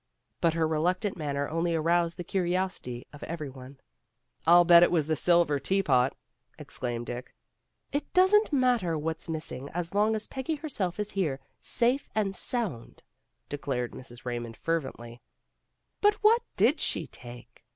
But 0.39 0.55
her 0.55 0.67
reluctant 0.67 1.15
manner 1.15 1.47
only 1.47 1.75
aroused 1.75 2.17
the 2.17 2.23
curiosity 2.23 3.05
of 3.13 3.21
every 3.21 3.51
one. 3.51 3.79
"I'll 4.47 4.65
bet 4.65 4.81
it 4.81 4.89
was 4.89 5.05
the 5.05 5.15
silver 5.15 5.59
teapot," 5.59 6.15
exclaimed 6.57 7.05
Dick. 7.05 7.35
"It 7.91 8.11
doesn't 8.11 8.51
matter 8.51 8.97
what's 8.97 9.29
missing, 9.29 9.69
as 9.75 9.93
long 9.93 10.15
as 10.15 10.25
Peggy 10.25 10.55
herself 10.55 10.99
is 10.99 11.11
here 11.11 11.39
safe 11.59 12.09
and 12.15 12.35
sound," 12.35 13.03
de 13.47 13.59
clared 13.59 13.91
Mrs. 13.91 14.25
Raymond 14.25 14.57
fervently. 14.57 15.21
A 15.21 15.21
MISSING 15.21 16.01
BRIDE 16.01 16.13
311 16.13 16.17
"But 16.17 16.23
what 16.23 16.57
did 16.57 16.79
she 16.81 17.05
take?" 17.05 17.63